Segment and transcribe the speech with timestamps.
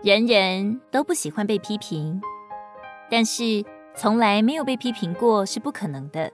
[0.00, 2.20] 人人都不喜欢被批评，
[3.10, 3.64] 但是
[3.96, 6.30] 从来没有被批评过是不可能的。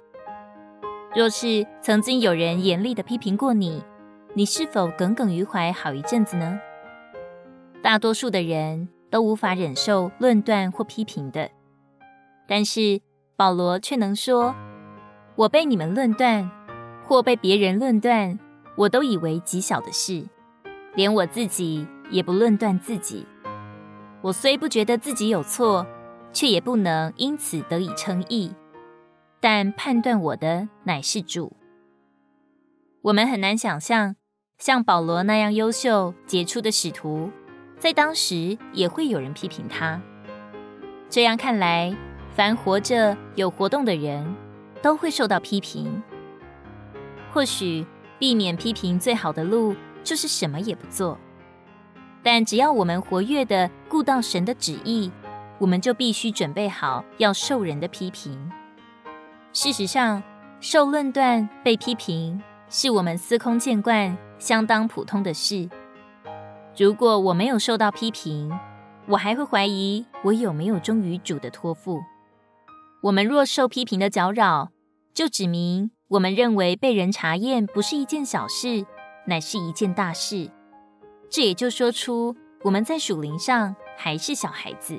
[1.16, 3.82] 若是曾经有人严厉地批评过你，
[4.34, 6.61] 你是否耿耿于怀好一阵子呢？
[7.82, 11.51] 大多数的人都无法忍受论断或批评的，
[12.46, 13.01] 但是
[13.34, 14.55] 保罗却能说
[15.37, 16.51] ：“我被你们论断，
[17.06, 18.38] 或被别人论断，
[18.77, 20.23] 我都以为极小的事，
[20.95, 23.27] 连我自己也不论断自己。
[24.24, 25.87] 我虽不觉得自己有错，
[26.33, 28.55] 却也不能因此得以称义。
[29.38, 31.55] 但判断我的乃是主。”
[33.05, 34.16] 我们很难想象，
[34.56, 37.30] 像保罗那样优秀杰出的使徒。
[37.78, 40.00] 在当时也会有人批评他。
[41.11, 41.95] 这样看来，
[42.34, 44.34] 凡活着有活动的人，
[44.80, 46.02] 都会受到批评。
[47.30, 47.86] 或许
[48.19, 51.19] 避免批评最好的路，就是什么也不做。
[52.25, 55.12] 但只要我们活跃地顾到神的旨意，
[55.58, 58.50] 我们就必须准备好要受人的批评。
[59.53, 60.22] 事实上，
[60.58, 65.69] 受论断、被批评，是我们司空见惯、相当普通的事。
[66.77, 68.50] 如果我没有受到批评，
[69.06, 72.00] 我还会怀疑我有没有忠于主的托付。
[73.02, 74.70] 我们若受批评的搅扰，
[75.12, 78.86] 就指明我们认为被人查验不是一件小事，
[79.27, 80.50] 乃是一件大事。
[81.34, 82.32] 这也就说出
[82.62, 84.96] 我们在属灵上还是小孩子，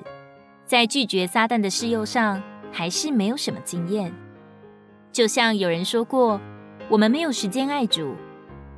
[0.66, 4.14] 在拒绝撒旦的试诱上还是没有什么经验。
[5.14, 6.42] 就像有人说过，
[6.90, 8.14] 我们没有时间爱主。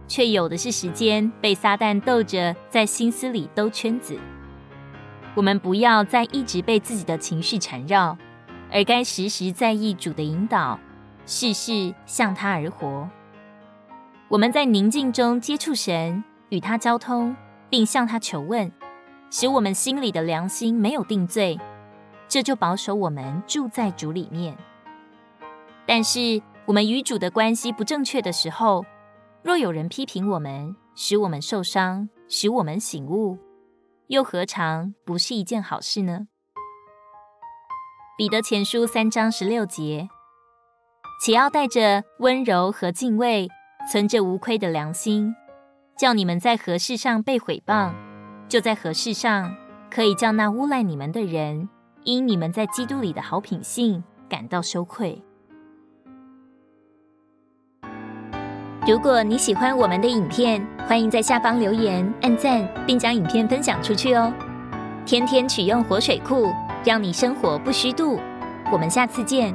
[0.08, 4.16] 却有的是时间被撒旦逗着，在心思里兜圈子。
[5.33, 8.16] 我们不要再一直被自己的情绪缠绕，
[8.72, 10.80] 而该时时在意主的引导，
[11.25, 13.09] 事事向他而活。
[14.28, 17.35] 我们在宁静中接触神，与他交通，
[17.70, 18.72] 并向他求问，
[19.30, 21.59] 使我们心里的良心没有定罪，
[22.28, 24.58] 这就保守我们住在主里面。
[25.86, 28.86] 但是我们与主的关系不正确的时候，
[29.41, 33.38] 若有人批评我们，使我们受伤，使我们醒悟，
[34.08, 36.28] 又何尝不是一件好事呢？
[38.18, 40.09] 彼得前书三章十六节，
[41.24, 43.47] 且要带着温柔和敬畏，
[43.91, 45.34] 存着无亏的良心，
[45.97, 47.91] 叫你们在何事上被毁谤，
[48.47, 49.56] 就在何事上
[49.90, 51.68] 可以叫那诬赖你们的人，
[52.03, 55.19] 因你们在基督里的好品性感到羞愧。
[58.88, 64.31] 如果你喜欢我们的影片，欢迎在下方留言、按赞，并将影片分享出去哦！
[65.03, 66.53] 天天取用活水库，
[66.85, 68.19] 让你生活不虚度。
[68.72, 69.53] 我们下次见。